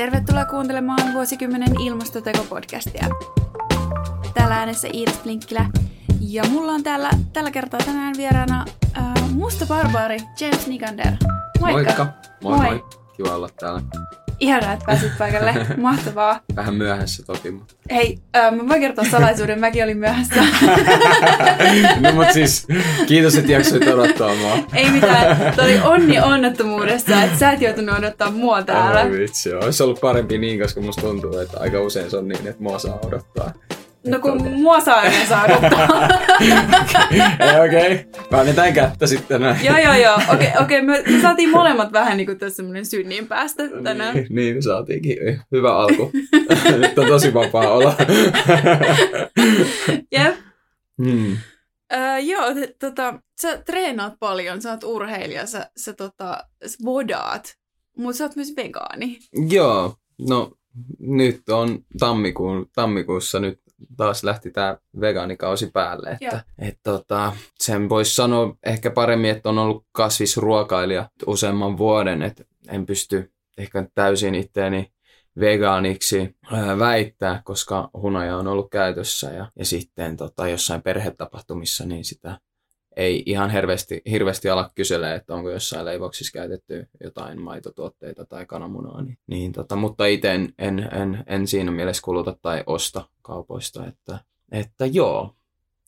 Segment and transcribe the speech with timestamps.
[0.00, 3.06] Tervetuloa kuuntelemaan vuosikymmenen ilmastoteko-podcastia.
[4.34, 5.66] Täällä äänessä Iiris Blinkkilä.
[6.20, 8.64] Ja mulla on täällä tällä kertaa tänään vieraana
[8.98, 11.12] äh, musta barbaari James Nikander.
[11.60, 11.72] Moikka!
[11.82, 12.06] Moikka!
[12.42, 12.66] Moi moi!
[12.66, 12.84] Moi.
[13.16, 13.82] Kiva olla täällä.
[14.40, 15.54] Ihanaa, että pääsit paikalle.
[15.76, 16.40] Mahtavaa.
[16.56, 17.74] Vähän myöhässä toki, mutta...
[17.90, 20.34] Hei, äh, mä voin kertoa salaisuuden, mäkin olin myöhässä.
[22.00, 22.66] no mut siis,
[23.06, 24.58] kiitos, että jaksoit odottaa mua.
[24.74, 29.00] Ei mitään, toi oli onni onnettomuudessa, että sä et joutunut odottaa mua täällä.
[29.00, 32.46] Oi vitsi, olisi ollut parempi niin, koska musta tuntuu, että aika usein se on niin,
[32.46, 33.52] että mua saa odottaa.
[34.06, 36.08] No kun mua saa aina saa odottaa.
[37.40, 38.22] Ei okei, okay.
[38.32, 39.64] väännetään kättä sitten näin.
[39.64, 40.14] joo, joo, joo.
[40.14, 44.14] Okei, okay, okay, me, me saatiin molemmat vähän niin kuin tässä semmoinen synnin päästä tänään.
[44.14, 45.18] Niin, niin me saatiinkin.
[45.52, 46.10] Hyvä alku.
[46.80, 47.96] Nyt on tosi vapaa olla.
[50.16, 50.34] Jep.
[51.02, 51.36] hmm.
[51.92, 57.54] Öö, joo, t- tota, sä treenaat paljon, sä oot urheilija, sä, sä tota, sä vodaat,
[57.96, 59.18] mutta sä oot myös vegaani.
[59.50, 59.94] Joo,
[60.28, 60.52] no
[60.98, 63.60] nyt on tammikuun, tammikuussa nyt
[63.96, 66.10] taas lähti tämä vegaanikausi päälle.
[66.20, 72.44] Että, et, tota, sen voisi sanoa ehkä paremmin, että on ollut kasvisruokailija useamman vuoden, että
[72.68, 74.92] en pysty ehkä täysin itteeni
[75.40, 82.04] vegaaniksi ää, väittää, koska hunaja on ollut käytössä ja, ja sitten tota, jossain perhetapahtumissa niin
[82.04, 82.38] sitä
[82.96, 89.02] ei ihan hirveästi, hirveästi ala kyselee, että onko jossain leivoksissa käytetty jotain maitotuotteita tai kananmunaa.
[89.02, 93.86] Niin, niin tota, mutta itse en, en, en, en siinä mielessä kuluta tai osta kaupoista.
[93.86, 94.18] Että,
[94.52, 95.34] että joo,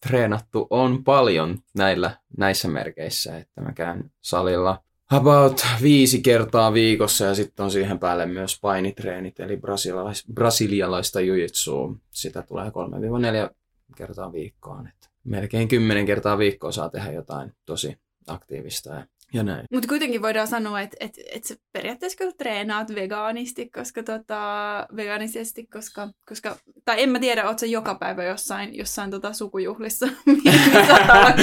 [0.08, 7.34] treenattu on paljon näillä, näissä merkeissä, että mä käyn salilla about viisi kertaa viikossa ja
[7.34, 11.95] sitten on siihen päälle myös painitreenit, eli brasilialais, brasilialaista jujitsua.
[12.11, 12.69] Sitä tulee
[13.48, 13.55] 3-4
[13.97, 14.86] kertaa viikkoon.
[14.86, 19.64] Että melkein kymmenen kertaa viikkoa saa tehdä jotain tosi aktiivista ja, ja näin.
[19.72, 24.40] Mutta kuitenkin voidaan sanoa, että et, et sä periaatteessa kyllä treenaat vegaanisti, koska tota,
[24.96, 30.08] vegaanisesti, koska, koska, tai en mä tiedä, oot sä joka päivä jossain, jossain tota sukujuhlissa,
[30.27, 30.80] missä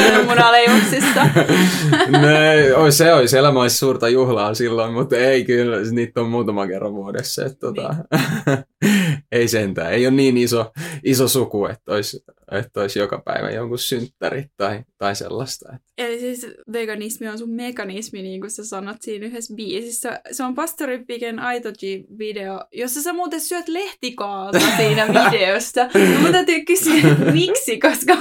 [0.07, 1.29] olla munaleivoksista.
[2.09, 6.93] no, se olisi, elämä olisi suurta juhlaa silloin, mutta ei kyllä, niitä on muutama kerran
[6.93, 7.45] vuodessa.
[7.45, 7.95] Että, tota,
[9.31, 10.71] ei sentään, ei ole niin iso,
[11.03, 15.77] iso suku, että olisi, että olisi joka päivä jonkun synttäri tai, tai sellaista.
[15.97, 20.21] Eli siis veganismi on sun mekanismi, niin kuin sä sanot siinä yhdessä biisissä.
[20.31, 25.83] Se on Pastori Piken Aitoji-video, jossa sä muuten syöt lehtikaalta siinä videosta.
[25.83, 28.17] No, mä täytyy kysyä, miksi, koska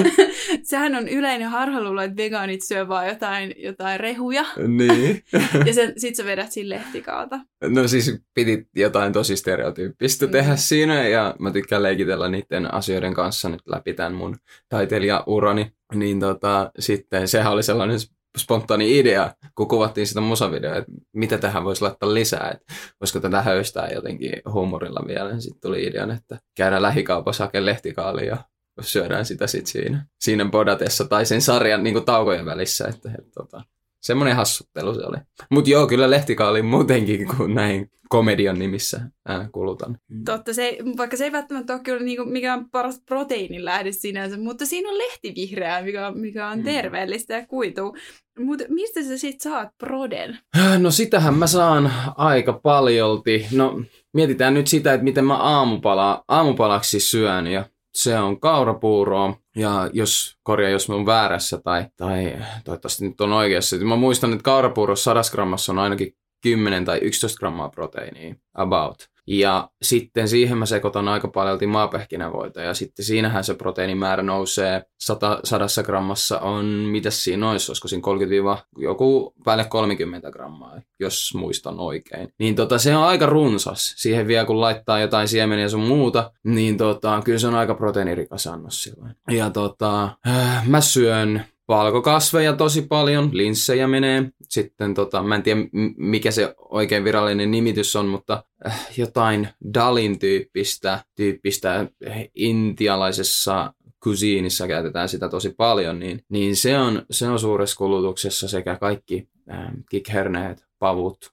[0.62, 4.44] sehän on yleinen harhaluulo, että vegaanit syö vaan jotain, jotain rehuja.
[4.68, 5.22] Niin.
[5.66, 7.40] ja sen, sit sä vedät siinä lehtikaalta.
[7.64, 10.32] No siis piti jotain tosi stereotyyppistä Mm.
[10.32, 14.36] tehdä siinä ja mä tykkään leikitellä niiden asioiden kanssa nyt läpi tämän mun
[14.68, 15.72] taiteilijaurani.
[15.94, 17.98] Niin tota, sitten sehän oli sellainen
[18.38, 23.42] spontaani idea, kun kuvattiin sitä musavideoa, että mitä tähän voisi laittaa lisää, että voisiko tätä
[23.42, 25.40] höystää jotenkin huumorilla vielä.
[25.40, 28.36] Sitten tuli idean, että käydään lähikaupassa hakemaan lehtikaalia ja
[28.80, 32.88] syödään sitä sitten siinä, siinä bodatessa tai sen sarjan niin kuin taukojen välissä.
[32.88, 33.62] Että, että, tota,
[34.02, 35.16] semmoinen hassuttelu se oli.
[35.50, 39.98] Mutta joo, kyllä lehtikaali muutenkin kuin näin komedian nimissä ää, kulutan.
[40.24, 44.66] Totta, se, vaikka se ei välttämättä ole kyllä niinku mikään paras proteiinin lähde sinänsä, mutta
[44.66, 46.64] siinä on lehtivihreää, mikä, mikä on Mm.
[46.64, 47.96] terveellistä ja kuituu.
[48.38, 50.38] Mutta mistä sä sit saat proden?
[50.78, 53.46] No sitähän mä saan aika paljolti.
[53.52, 53.82] No
[54.14, 57.64] mietitään nyt sitä, että miten mä aamupala, aamupalaksi syön ja
[57.94, 59.36] se on kaurapuuroa.
[59.56, 63.76] Ja jos, korjaa, jos mä oon väärässä tai, tai toivottavasti nyt on oikeassa.
[63.76, 69.11] Mä muistan, että kaurapuurossa 100 grammassa on ainakin 10 tai 11 grammaa proteiinia about.
[69.26, 75.40] Ja sitten siihen mä sekoitan aika paljolti maapähkinävoita ja sitten siinähän se proteiinimäärä nousee 100,
[75.44, 81.80] 100 grammassa on, mitäs siinä olisi, olisiko siinä 30 joku päälle 30 grammaa, jos muistan
[81.80, 82.32] oikein.
[82.38, 83.94] Niin tota, se on aika runsas.
[83.96, 88.46] Siihen vielä kun laittaa jotain siemeniä sun muuta, niin tota, kyllä se on aika proteiinirikas
[88.46, 89.14] annos silloin.
[89.30, 94.30] Ja tota, äh, mä syön valkokasveja tosi paljon, linssejä menee.
[94.42, 95.60] Sitten tota, mä en tiedä
[95.96, 101.86] mikä se oikein virallinen nimitys on, mutta äh, jotain Dalin tyyppistä, tyyppistä
[102.34, 108.76] intialaisessa kusiinissa käytetään sitä tosi paljon, niin, niin se, on, se on suuressa kulutuksessa sekä
[108.76, 111.32] kaikki äh, kikherneet, pavut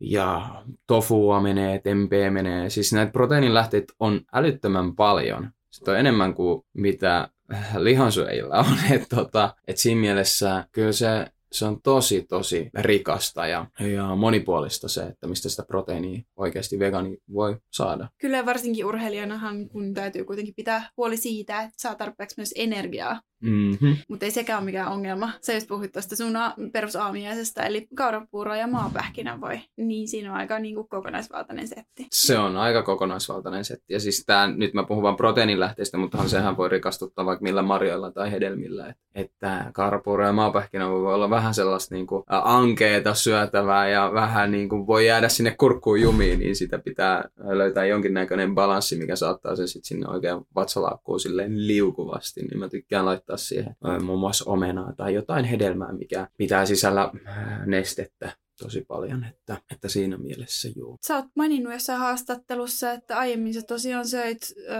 [0.00, 2.70] ja tofua menee, tempeä menee.
[2.70, 5.50] Siis näitä proteiinilähteitä on älyttömän paljon.
[5.70, 7.28] Sitä on enemmän kuin mitä
[7.78, 8.76] lihansyöjillä on.
[8.94, 14.88] Et tota, et siinä mielessä kyllä se se on tosi, tosi rikasta ja, ja monipuolista
[14.88, 18.08] se, että mistä sitä proteiiniä oikeasti vegaani voi saada.
[18.18, 23.20] Kyllä varsinkin urheilijanahan kun täytyy kuitenkin pitää huoli siitä, että saa tarpeeksi myös energiaa.
[23.42, 23.96] Mm-hmm.
[24.08, 25.32] Mutta ei sekään ole mikään ongelma.
[25.40, 29.60] Sä just puhuit tuosta sun a- perusaamiaisesta, eli kaurapuuro ja maapähkinä voi.
[29.76, 32.06] Niin siinä on aika niin kuin kokonaisvaltainen setti.
[32.12, 33.92] Se on aika kokonaisvaltainen setti.
[33.92, 38.12] Ja siis tää, nyt mä puhun vain proteiinilähteistä, mutta sehän voi rikastuttaa vaikka millä marjoilla
[38.12, 38.86] tai hedelmillä.
[38.86, 44.50] Että, että kaurapuuro ja maapähkinä voi olla vähän sellaista niin kuin ankeeta syötävää ja vähän
[44.50, 49.56] niin kuin voi jäädä sinne kurkkuun jumiin, niin sitä pitää löytää jonkinnäköinen balanssi, mikä saattaa
[49.56, 52.40] sen sitten sinne oikein vatsalaakkuun silleen liukuvasti.
[52.40, 57.10] Niin mä tykkään laittaa siihen muun muassa omenaa tai jotain hedelmää, mikä pitää sisällä
[57.66, 60.98] nestettä tosi paljon, että, että siinä mielessä juu.
[61.06, 64.76] Sä oot maininnut jossain haastattelussa, että aiemmin sä tosiaan söit, öö,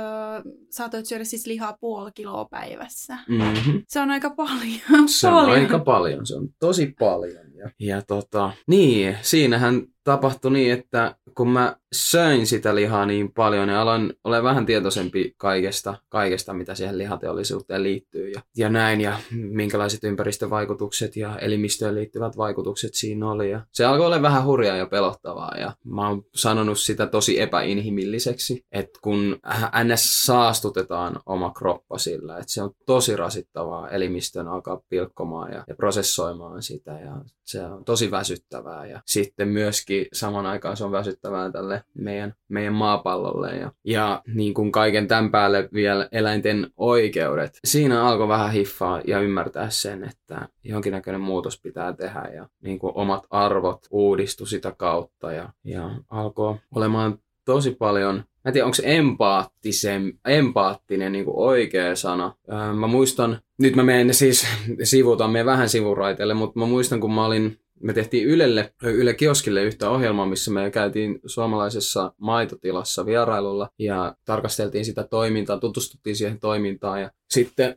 [0.70, 3.18] saatoit syödä siis lihaa puoli kiloa päivässä.
[3.28, 3.82] Mm-hmm.
[3.88, 5.08] Se on aika paljon.
[5.08, 5.60] Se on paljon.
[5.60, 7.54] aika paljon, se on tosi paljon.
[7.54, 13.68] Ja, ja tota, niin, siinähän tapahtui niin, että kun mä söin sitä lihaa niin paljon
[13.68, 19.18] ja aloin olla vähän tietoisempi kaikesta, kaikesta, mitä siihen lihateollisuuteen liittyy ja, ja näin ja
[19.32, 23.50] minkälaiset ympäristövaikutukset ja elimistöön liittyvät vaikutukset siinä oli.
[23.50, 28.64] Ja se alkoi olla vähän hurjaa ja pelottavaa ja mä oon sanonut sitä tosi epäinhimilliseksi,
[28.72, 29.38] että kun
[29.84, 30.26] ns.
[30.26, 36.62] saastutetaan oma kroppa sillä, että se on tosi rasittavaa elimistön alkaa pilkkomaan ja, ja prosessoimaan
[36.62, 37.12] sitä ja
[37.44, 42.74] se on tosi väsyttävää ja sitten myöskin saman aikaan se on väsyttävää tälle meidän, meidän
[42.74, 47.58] maapallolle ja, ja niin kuin kaiken tämän päälle vielä eläinten oikeudet.
[47.64, 52.92] Siinä alkoi vähän hiffaa ja ymmärtää sen, että jonkinnäköinen muutos pitää tehdä ja niin kuin
[52.94, 58.74] omat arvot uudistu sitä kautta ja, ja alkoi olemaan tosi paljon Mä en tiedä, onko
[58.74, 62.34] se empaattisen, empaattinen niin oikea sana.
[62.52, 64.46] Öö, mä muistan, nyt mä menen siis,
[64.82, 69.62] sivutaan me vähän sivuraiteille, mutta mä muistan, kun mä olin me tehtiin Ylelle, Yle Kioskille
[69.62, 77.00] yhtä ohjelmaa, missä me käytiin suomalaisessa maitotilassa vierailulla ja tarkasteltiin sitä toimintaa, tutustuttiin siihen toimintaan
[77.00, 77.74] ja sitten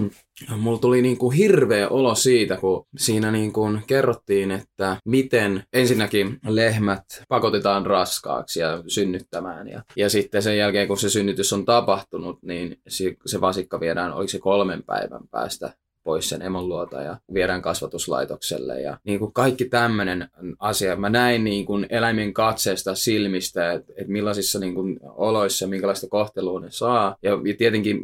[0.58, 6.38] mulla tuli niin kuin hirveä olo siitä, kun siinä niin kuin kerrottiin, että miten ensinnäkin
[6.46, 9.68] lehmät pakotetaan raskaaksi ja synnyttämään.
[9.68, 12.80] Ja, ja sitten sen jälkeen, kun se synnytys on tapahtunut, niin
[13.26, 15.72] se vasikka viedään, oliko se kolmen päivän päästä
[16.06, 18.80] pois sen emon luota ja viedään kasvatuslaitokselle.
[18.80, 20.96] Ja niin kuin kaikki tämmöinen asia.
[20.96, 26.60] Mä näin niin kuin eläimen katseesta silmistä, että, että millaisissa niin kuin oloissa, minkälaista kohtelua
[26.60, 27.16] ne saa.
[27.22, 28.02] Ja, ja tietenkin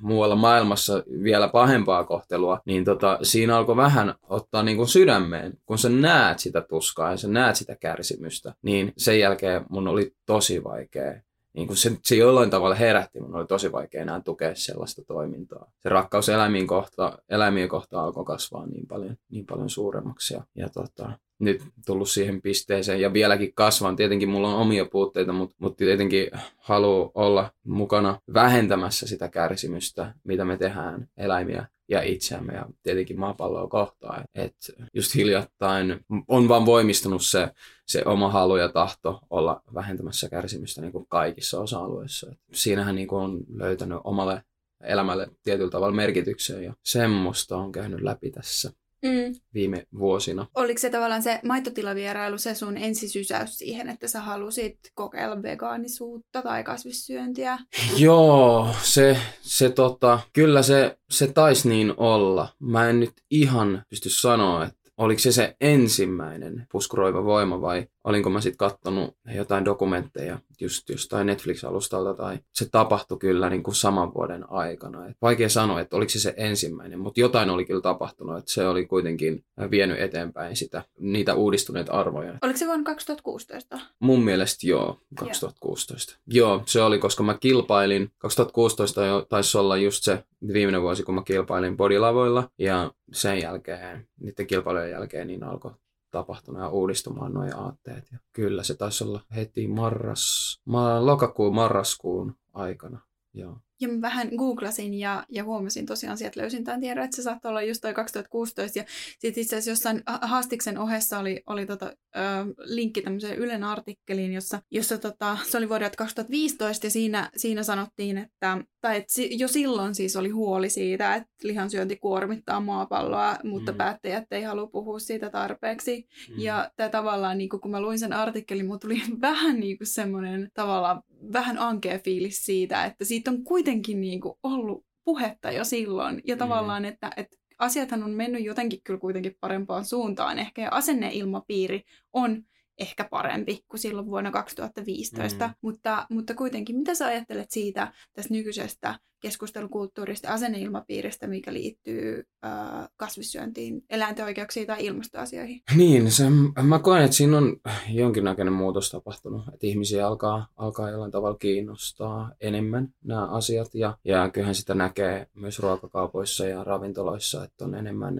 [0.00, 5.78] muualla maailmassa vielä pahempaa kohtelua, niin tota, siinä alkoi vähän ottaa niin kuin sydämeen, kun
[5.78, 8.54] sä näet sitä tuskaa ja sä näet sitä kärsimystä.
[8.62, 11.14] Niin sen jälkeen mun oli tosi vaikea
[11.54, 15.70] niin kuin se, se jollain tavalla herätti, mun oli tosi vaikea enää tukea sellaista toimintaa.
[15.78, 20.34] Se rakkaus eläimiin kohta, eläimien kohta alkoi kasvaa niin paljon, niin paljon suuremmaksi.
[20.34, 23.96] Ja, ja tota, nyt tullut siihen pisteeseen ja vieläkin kasvan.
[23.96, 30.44] Tietenkin mulla on omia puutteita, mutta, mutta tietenkin haluan olla mukana vähentämässä sitä kärsimystä, mitä
[30.44, 34.24] me tehdään eläimiä ja itseämme ja tietenkin maapalloa kohtaan.
[34.34, 34.56] Et
[34.94, 37.50] just hiljattain on vaan voimistunut se,
[37.86, 42.30] se oma halu ja tahto olla vähentämässä kärsimystä niin kuin kaikissa osa-alueissa.
[42.32, 44.42] Et siinähän niin kuin on löytänyt omalle
[44.84, 48.72] elämälle tietyllä tavalla merkityksen ja semmoista on käynyt läpi tässä
[49.04, 49.34] mm.
[49.54, 50.46] viime vuosina.
[50.54, 56.64] Oliko se tavallaan se maitotilavierailu se sun ensisysäys siihen, että sä halusit kokeilla vegaanisuutta tai
[56.64, 57.58] kasvissyöntiä?
[57.96, 62.48] Joo, se, se tota, kyllä se, se taisi niin olla.
[62.60, 68.30] Mä en nyt ihan pysty sanoa, että oliko se se ensimmäinen puskuroiva voima vai olinko
[68.30, 74.14] mä sitten kattonut jotain dokumentteja just jostain Netflix-alustalta tai se tapahtui kyllä niin kuin saman
[74.14, 75.06] vuoden aikana.
[75.06, 78.68] Et vaikea sanoa, että oliko se se ensimmäinen, mutta jotain oli kyllä tapahtunut, että se
[78.68, 82.38] oli kuitenkin vienyt eteenpäin sitä, niitä uudistuneita arvoja.
[82.42, 83.78] Oliko se vuonna 2016?
[84.00, 86.18] Mun mielestä joo, 2016.
[86.26, 91.02] Joo, joo se oli, koska mä kilpailin, 2016 jo taisi olla just se viimeinen vuosi,
[91.02, 95.72] kun mä kilpailin bodilavoilla ja sen jälkeen, niiden kilpailujen jälkeen, niin alkoi
[96.14, 98.12] tapahtunut ja uudistumaan nuo aatteet.
[98.12, 103.00] Ja kyllä se taisi olla heti marras, ma, lokakuun, marraskuun aikana.
[103.34, 103.58] Joo.
[103.80, 107.48] Ja mä vähän googlasin ja, ja huomasin tosiaan, sieltä löysin tämän tiedon, että se saattoi
[107.48, 108.78] olla just toi 2016.
[108.78, 108.84] Ja
[109.18, 112.20] sitten itse asiassa jossain haastiksen ohessa oli, oli tota, ö,
[112.58, 118.18] linkki tämmöiseen Ylen artikkeliin, jossa, jossa tota, se oli vuodelta 2015 ja siinä, siinä sanottiin,
[118.18, 123.78] että, tai että jo silloin siis oli huoli siitä, että lihansyönti kuormittaa maapalloa, mutta mm.
[123.78, 126.08] päättäjät ei halua puhua siitä tarpeeksi.
[126.28, 126.34] Mm.
[126.38, 130.50] Ja tämä tavallaan, niin kun mä luin sen artikkelin, mulla tuli vähän niin kuin semmoinen
[130.54, 136.22] tavallaan vähän ankea fiilis siitä, että siitä on kuitenkin niin kuin ollut puhetta jo silloin.
[136.26, 136.38] Ja mm.
[136.38, 142.42] tavallaan, että, että asiathan on mennyt jotenkin kyllä kuitenkin parempaan suuntaan ehkä, ja asenneilmapiiri on
[142.78, 145.48] ehkä parempi kuin silloin vuonna 2015.
[145.48, 145.54] Mm.
[145.62, 152.88] Mutta, mutta kuitenkin, mitä sä ajattelet siitä tästä nykyisestä keskustelukulttuurista ja asenneilmapiiristä, mikä liittyy äh,
[152.96, 155.62] kasvissyöntiin, eläinten oikeuksiin tai ilmastoasioihin?
[155.76, 156.24] Niin, se,
[156.62, 157.56] mä koen, että siinä on
[157.88, 164.30] jonkinnäköinen muutos tapahtunut, että ihmisiä alkaa, alkaa jollain tavalla kiinnostaa enemmän nämä asiat ja, ja
[164.30, 168.14] kyllähän sitä näkee myös ruokakaupoissa ja ravintoloissa, että on enemmän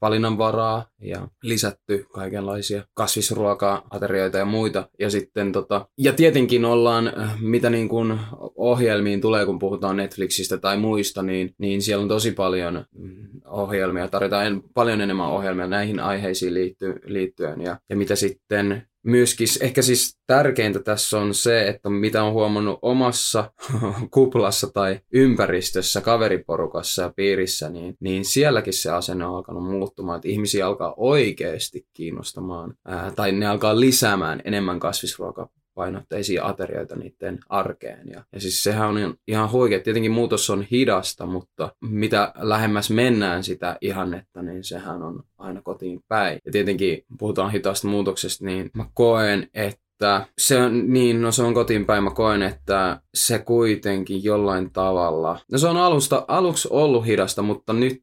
[0.00, 4.88] valinnanvaraa ja lisätty kaikenlaisia kasvisruoka-aterioita ja muita.
[4.98, 8.18] Ja sitten tota, ja tietenkin ollaan, mitä niin kuin
[8.56, 13.40] ohjelmiin tulee, kun puhutaan Netflixistä, Netflixistä tai muista, niin, niin siellä on tosi paljon mm,
[13.46, 17.60] ohjelmia, tarvitaan paljon enemmän ohjelmia näihin aiheisiin liitty, liittyen.
[17.60, 22.78] Ja, ja mitä sitten myöskin, ehkä siis tärkeintä tässä on se, että mitä on huomannut
[22.82, 23.52] omassa
[24.14, 30.28] kuplassa tai ympäristössä, kaveriporukassa ja piirissä, niin, niin sielläkin se asenne on alkanut muuttumaan, että
[30.28, 35.48] ihmisiä alkaa oikeasti kiinnostamaan, ää, tai ne alkaa lisäämään enemmän kasvisruokaa
[35.80, 38.08] painotteisia aterioita niiden arkeen.
[38.08, 39.80] Ja, ja siis sehän on ihan huikea.
[39.80, 46.00] Tietenkin muutos on hidasta, mutta mitä lähemmäs mennään sitä ihannetta, niin sehän on aina kotiin
[46.08, 46.38] päin.
[46.44, 51.54] Ja tietenkin puhutaan hitaasta muutoksesta, niin mä koen, että se on, niin, no se on
[51.54, 52.04] kotiin päin.
[52.04, 57.72] Mä koen, että se kuitenkin jollain tavalla, no se on alusta, aluksi ollut hidasta, mutta
[57.72, 58.02] nyt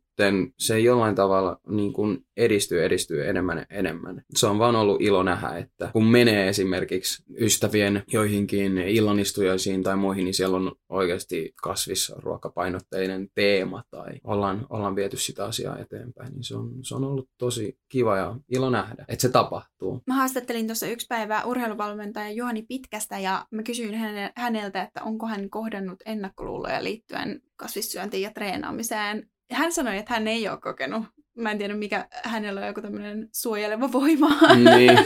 [0.58, 4.24] se jollain tavalla niin kuin edistyy, edistyy enemmän ja enemmän.
[4.36, 10.24] Se on vaan ollut ilo nähdä, että kun menee esimerkiksi ystävien joihinkin illanistujaisiin tai muihin,
[10.24, 16.34] niin siellä on oikeasti kasvisruokapainotteinen teema tai ollaan, ollaan viety sitä asiaa eteenpäin.
[16.34, 20.02] Niin se on, se on ollut tosi kiva ja ilo nähdä, että se tapahtuu.
[20.08, 23.96] Mä haastattelin tuossa yksi päivä urheiluvalmentaja Juhani Pitkästä ja mä kysyin
[24.36, 30.50] häneltä, että onko hän kohdannut ennakkoluuloja liittyen kasvissyöntiin ja treenaamiseen hän sanoi, että hän ei
[30.50, 31.04] ole kokenut.
[31.38, 34.30] Mä en tiedä, mikä hänellä on joku tämmöinen suojeleva voima.
[34.56, 35.00] Niin.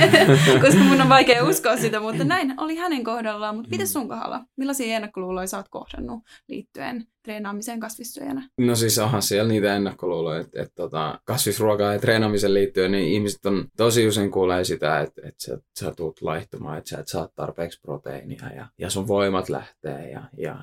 [0.62, 3.56] Koska mun on vaikea uskoa sitä, mutta näin oli hänen kohdallaan.
[3.56, 4.44] Mutta miten sun kohdalla?
[4.56, 8.48] Millaisia ennakkoluuloja sä oot kohdannut liittyen treenaamiseen kasvissyöjänä?
[8.58, 13.46] No siis onhan siellä niitä ennakkoluuloja, että, että tota, kasvisruokaa ja treenaamiseen liittyen, niin ihmiset
[13.46, 17.28] on tosi usein kuulee sitä, että, että sä, sä tulet laihtumaan, että sä et saa
[17.34, 20.56] tarpeeksi proteiinia ja, ja sun voimat lähtee ja, ja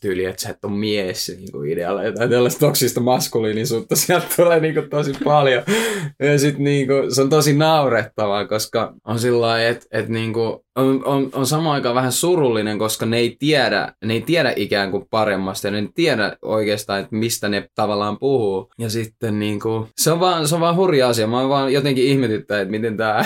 [0.00, 2.04] tyyli, että sä et ole mies niin kuin idealla.
[2.04, 5.62] Jotain tällaista toksista maskuliinisuutta sieltä tulee niin kuin tosi paljon.
[6.20, 10.32] Ja sitten niin kuin, se on tosi naurettavaa, koska on sillä lailla, että, että niin
[10.32, 14.52] kuin, on, on, on samaan aikaan vähän surullinen, koska ne ei tiedä, ne ei tiedä
[14.56, 18.70] ikään kuin paremmasta ja ne ei tiedä oikeastaan, että mistä ne tavallaan puhuu.
[18.78, 21.26] Ja sitten niin kuin, se, on vaan, se on vaan hurja asia.
[21.26, 23.24] Mä oon vaan jotenkin ihmetyttää, että miten tämä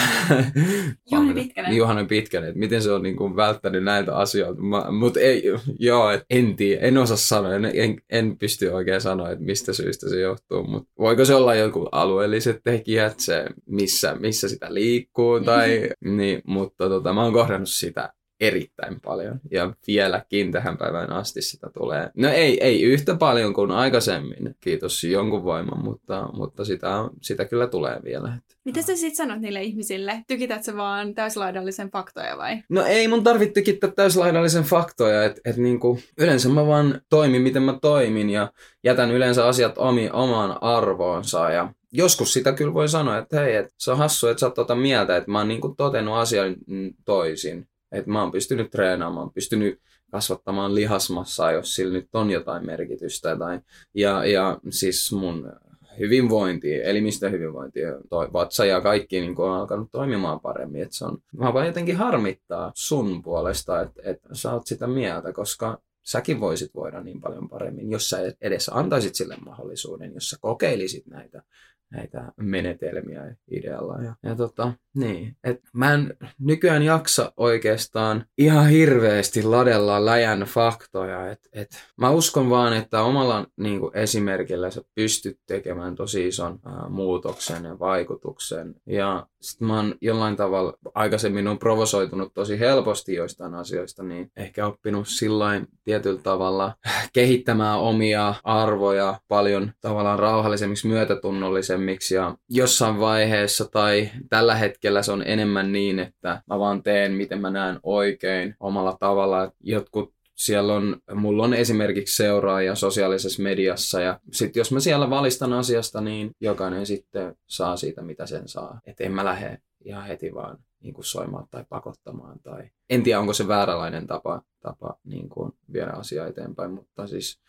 [1.13, 1.77] Juhani Pitkänen.
[1.77, 4.63] Juhani Pitkänen, että miten se on niin kuin välttänyt näitä asioita.
[4.93, 5.43] Mutta ei,
[5.79, 9.73] joo, et en tiedä, en osaa sanoa, en, en, en pysty oikein sanoa, että mistä
[9.73, 10.65] syystä se johtuu.
[10.65, 16.89] Mutta voiko se olla joku alueelliset tekijät, se missä, missä sitä liikkuu tai niin, mutta
[16.89, 19.41] tota, mä oon kohdannut sitä erittäin paljon.
[19.51, 22.11] Ja vieläkin tähän päivään asti sitä tulee.
[22.17, 26.89] No ei, ei yhtä paljon kuin aikaisemmin, kiitos jonkun voiman, mutta, mutta sitä,
[27.23, 28.39] sitä kyllä tulee vielä.
[28.65, 30.23] Mitä sä sitten sanot niille ihmisille?
[30.29, 32.63] Tykität sä vaan täyslaidallisen faktoja vai?
[32.71, 37.63] No ei mun tarvitse tykittää täyslaidallisen faktoja, että et niinku, yleensä mä vaan toimin miten
[37.63, 38.53] mä toimin ja
[38.85, 43.75] jätän yleensä asiat omi, omaan arvoonsa ja joskus sitä kyllä voi sanoa, että hei, et
[43.79, 46.57] se on hassu, että sä oot tota mieltä, että mä oon niinku totennut asian
[47.05, 47.69] toisin.
[47.93, 53.37] Että mä oon pystynyt treenaamaan, pystynyt kasvattamaan lihasmassaa, jos sillä nyt on jotain merkitystä.
[53.37, 53.61] Tai,
[53.95, 55.53] ja, ja siis mun
[55.99, 60.83] hyvinvointi, elimistön hyvinvointi, toi vatsa ja kaikki niin on alkanut toimimaan paremmin.
[60.83, 65.33] Et se on, mä vaan jotenkin harmittaa sun puolesta, että et sä oot sitä mieltä,
[65.33, 70.37] koska säkin voisit voida niin paljon paremmin, jos sä edes antaisit sille mahdollisuuden, jos sä
[70.41, 71.43] kokeilisit näitä
[71.91, 74.03] näitä menetelmiä idealla.
[74.03, 81.31] Ja, ja tota, niin, et mä en nykyään jaksa oikeastaan ihan hirveästi ladella läjän faktoja.
[81.31, 86.59] Et, et mä uskon vaan, että omalla niin kuin esimerkillä sä pystyt tekemään tosi ison
[86.67, 88.75] ää, muutoksen ja vaikutuksen.
[88.87, 94.67] Ja sit mä oon jollain tavalla aikaisemmin on provosoitunut tosi helposti joistain asioista, niin ehkä
[94.67, 96.75] oppinut sillain tietyllä tavalla
[97.13, 105.23] kehittämään omia arvoja paljon tavallaan rauhallisemmiksi, myötätunnollisemmiksi ja jossain vaiheessa tai tällä hetkellä se on
[105.27, 109.53] enemmän niin, että mä vaan teen miten mä näen oikein omalla tavalla.
[109.61, 115.53] Jotkut siellä on, mulla on esimerkiksi seuraaja sosiaalisessa mediassa ja sitten jos mä siellä valistan
[115.53, 118.81] asiasta, niin jokainen sitten saa siitä, mitä sen saa.
[118.87, 122.41] Että en mä lähde ihan heti vaan niin kuin soimaan tai pakottamaan.
[122.41, 122.71] Tai...
[122.91, 127.41] En tiedä, onko se vääränlainen tapa, tapa niin kuin viedä asiaa eteenpäin, mutta siis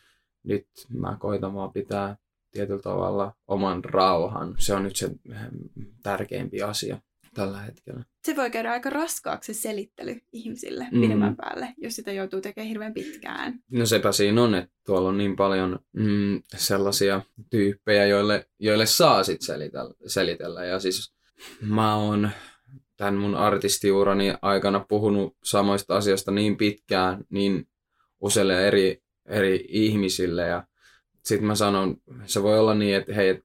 [0.43, 2.17] nyt mä koitan vaan pitää
[2.51, 4.55] tietyllä tavalla oman rauhan.
[4.57, 5.09] Se on nyt se
[6.03, 6.99] tärkeimpi asia
[7.37, 8.03] tällä hetkellä.
[8.25, 11.01] Se voi käydä aika raskaaksi se selittely ihmisille Mm.
[11.01, 13.59] pidemmän päälle, jos sitä joutuu tekemään hirveän pitkään.
[13.71, 19.23] No sepä siinä on, että tuolla on niin paljon mm, sellaisia tyyppejä, joille, joille saa
[19.23, 20.65] sit selitellä, selitellä.
[20.65, 21.13] Ja siis
[21.61, 22.29] mä oon
[22.97, 27.67] tämän mun artistiurani aikana puhunut samoista asioista niin pitkään, niin
[28.19, 30.47] useille eri, eri ihmisille.
[30.47, 30.63] Ja
[31.25, 33.41] sitten mä sanon, se voi olla niin, että hei,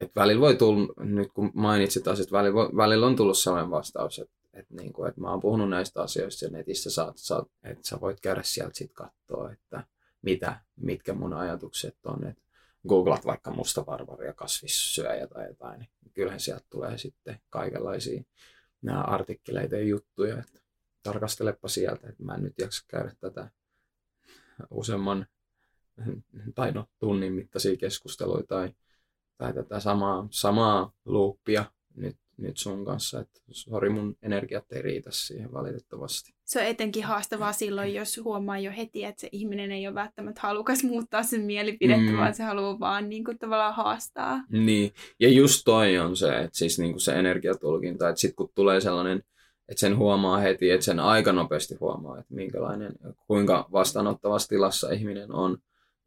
[0.00, 3.70] et, et välillä voi tulla, nyt kun mainitsit asiat, välillä, voi- välillä on tullut sellainen
[3.70, 8.00] vastaus, että että niinku, et mä oon puhunut näistä asioista netissä saat, saat, että sä
[8.00, 9.84] voit käydä sieltä sit katsoa, että
[10.22, 12.26] mitä, mitkä mun ajatukset on.
[12.26, 12.38] Et
[12.88, 18.22] googlat vaikka musta barbaria, kasvissyöjä tai jotain, niin kyllähän sieltä tulee sitten kaikenlaisia
[18.82, 20.60] nämä artikkeleita ja juttuja, että
[21.02, 23.50] tarkastelepa sieltä, että mä en nyt jaksa käydä tätä
[24.70, 25.26] useamman
[26.54, 28.74] tai no, tunnin mittaisia keskusteluja tai,
[29.38, 31.64] tai tätä samaa, samaa loopia
[31.96, 36.34] nyt, nyt sun kanssa, että sori mun energiat ei riitä siihen valitettavasti.
[36.44, 40.40] Se on etenkin haastavaa silloin, jos huomaa jo heti, että se ihminen ei ole välttämättä
[40.42, 42.16] halukas muuttaa sen mielipidettä, Mm.
[42.16, 44.40] vaan se haluaa vaan niin kuin, tavallaan haastaa.
[44.50, 48.80] Niin, ja just toi on se, että siis niinku se energiatulkinta, että sit kun tulee
[48.80, 49.22] sellainen,
[49.68, 52.92] että sen huomaa heti, että sen aika nopeasti huomaa, että minkälainen,
[53.26, 55.58] kuinka vastaanottavassa tilassa ihminen on.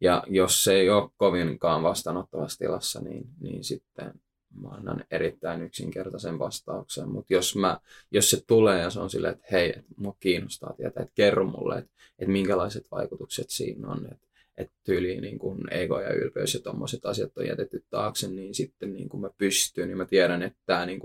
[0.02, 4.12] Ja jos se ei ole kovinkaan vastaanottavassa tilassa, niin, niin sitten
[4.60, 7.08] mä annan erittäin yksinkertaisen vastauksen.
[7.08, 7.80] Mutta jos, mä,
[8.10, 11.44] jos se tulee ja se on silleen, että hei, että mua kiinnostaa tietää, että kerro
[11.44, 16.54] mulle, että, että minkälaiset vaikutukset siinä on, että, että tyyliin niin kun ego ja ylpeys
[16.54, 20.42] ja tommoset asiat on jätetty taakse, niin sitten niin kun mä pystyn ja mä tiedän,
[20.42, 21.00] että tämä niin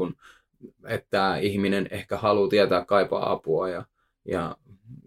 [0.88, 3.86] että ihminen ehkä haluaa tietää, kaipaa apua ja,
[4.28, 4.58] ja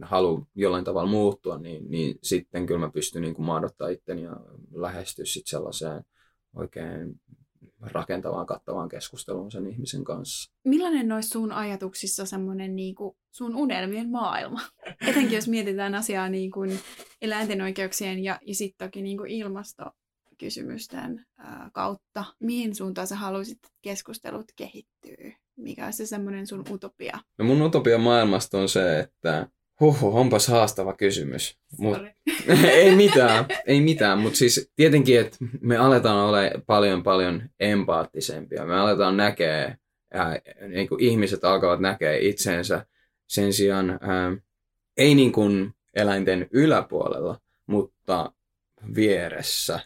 [0.03, 4.37] haluaa jollain tavalla muuttua, niin, niin sitten kyllä mä pystyn niin maadottaa itteni ja
[4.75, 6.05] lähestyä sit sellaiseen
[6.57, 7.21] oikein
[7.81, 10.53] rakentavaan, kattavaan keskusteluun sen ihmisen kanssa.
[10.65, 14.61] Millainen olisi sun ajatuksissa semmoinen niin kuin sun unelmien maailma?
[15.09, 16.79] Etenkin jos mietitään asiaa niin kuin
[17.23, 20.00] eläinten oikeuksien ja, ja sitten toki niin kuin ilmastokysymysten
[21.39, 22.25] ää, kautta.
[22.41, 25.33] Mihin suuntaan sä haluaisit, että keskustelut kehittyy?
[25.57, 27.19] Mikä on se semmoinen sun utopia?
[27.39, 29.49] No mun utopia maailmasta on se, että
[29.81, 31.59] huhu, onpas haastava kysymys.
[31.79, 31.99] Mut,
[32.73, 38.67] ei mitään, ei mitään, mutta siis tietenkin, että me aletaan olla paljon paljon empaattisempia.
[38.67, 39.77] Me aletaan näkee,
[40.15, 42.87] ää, niin kuin ihmiset alkavat näkee itseensä
[43.27, 44.37] sen sijaan ää,
[44.97, 48.33] ei niin kuin eläinten yläpuolella, mutta
[48.95, 49.81] vieressä.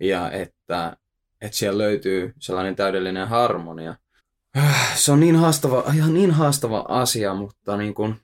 [0.00, 0.96] Ja että,
[1.40, 3.96] että siellä löytyy sellainen täydellinen harmonia.
[4.56, 8.14] Äh, Se on niin haastava, ihan niin haastava asia, mutta niin kuin,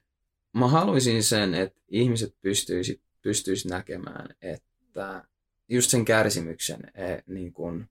[0.55, 5.25] mä haluaisin sen, että ihmiset pystyisi, pystyisi näkemään, että
[5.69, 7.87] just sen kärsimyksen, eh, niin kun,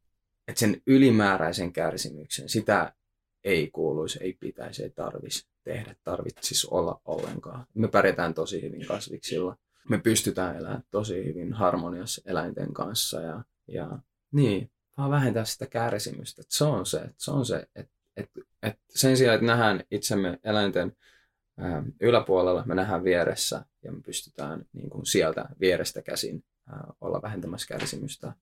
[0.47, 2.93] että sen ylimääräisen kärsimyksen, sitä
[3.43, 7.65] ei kuuluisi, ei pitäisi, ei tarvitsisi tehdä, tarvitsisi olla ollenkaan.
[7.73, 9.57] Me pärjätään tosi hyvin kasviksilla.
[9.89, 13.99] Me pystytään elämään tosi hyvin harmoniassa eläinten kanssa ja, ja
[14.31, 16.41] niin, vaan vähentää sitä kärsimystä.
[16.41, 18.31] Et se on se, et se on se, että et,
[18.63, 20.97] et sen sijaan, että nähdään itsemme eläinten
[21.57, 27.21] ää, yläpuolella, me nähdään vieressä ja me pystytään niin kuin sieltä vierestä käsin ää, olla
[27.21, 28.33] vähentämässä kärsimystä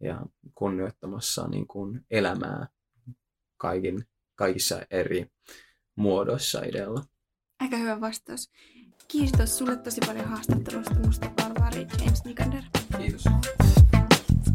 [0.00, 0.20] ja
[0.54, 2.68] kunnioittamassa niin kuin elämää
[3.56, 4.04] kaikin,
[4.34, 5.26] kaikissa eri
[5.96, 7.04] muodoissa idealla.
[7.60, 8.50] Aika hyvä vastaus.
[9.08, 12.62] Kiitos sulle tosi paljon haastattelusta musta Barbaari James Nikander.
[12.98, 13.24] Kiitos.